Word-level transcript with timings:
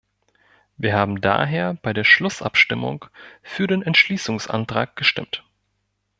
Wir 0.77 0.95
haben 0.95 1.21
daher 1.21 1.75
bei 1.75 1.93
der 1.93 2.03
Schlussabstimmung 2.03 3.05
für 3.43 3.67
den 3.67 3.83
Entschließungsantrag 3.83 4.95
gestimmt. 4.95 5.45